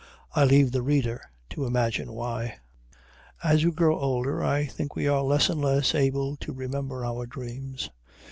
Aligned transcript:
I 0.33 0.45
leave 0.45 0.71
the 0.71 0.81
reader 0.81 1.21
to 1.51 1.65
imagine 1.67 2.13
why. 2.13 2.57
As 3.43 3.63
we 3.63 3.69
grow 3.69 3.99
older, 3.99 4.43
I 4.43 4.65
think 4.65 4.95
we 4.95 5.07
are 5.07 5.21
less 5.21 5.47
and 5.47 5.61
less 5.61 5.93
able 5.93 6.37
to 6.37 6.51
remember 6.53 7.05
our 7.05 7.27
dreams. 7.27 7.91